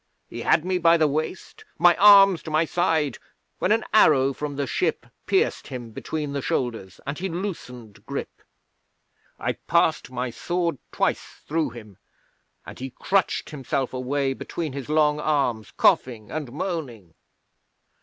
He 0.27 0.41
had 0.41 0.65
me 0.65 0.79
by 0.79 0.97
the 0.97 1.07
waist, 1.07 1.63
my 1.77 1.95
arms 1.97 2.41
to 2.41 2.49
my 2.49 2.65
side, 2.65 3.19
when 3.59 3.71
an 3.71 3.85
arrow 3.93 4.33
from 4.33 4.55
the 4.55 4.65
ship 4.65 5.05
pierced 5.27 5.67
him 5.67 5.91
between 5.91 6.33
the 6.33 6.41
shoulders, 6.41 6.99
and 7.05 7.19
he 7.19 7.29
loosened 7.29 8.03
grip. 8.07 8.41
I 9.37 9.51
passed 9.53 10.09
my 10.09 10.31
sword 10.31 10.79
twice 10.91 11.21
through 11.47 11.69
him, 11.69 11.99
and 12.65 12.79
he 12.79 12.89
crutched 12.89 13.51
himself 13.51 13.93
away 13.93 14.33
between 14.33 14.73
his 14.73 14.89
long 14.89 15.19
arms, 15.19 15.69
coughing 15.69 16.31
and 16.31 16.51
moaning. 16.51 17.13